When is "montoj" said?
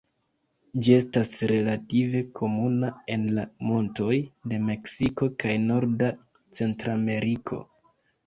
3.71-4.17